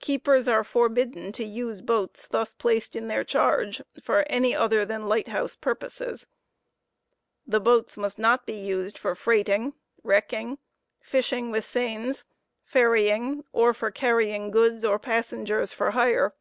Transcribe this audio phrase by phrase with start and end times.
[0.00, 5.08] Keepers are forbidden to use boats thus placed in their charge for any other than
[5.08, 6.26] light house purposes.
[7.46, 9.72] The boats must not be used for freighting,
[10.02, 10.58] wrecking,
[11.00, 12.26] fishing with seines,
[12.62, 16.34] ferrying, or fpr carrying goods or passengers for hire.